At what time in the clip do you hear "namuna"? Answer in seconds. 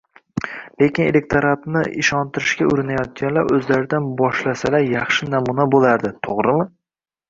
5.39-5.73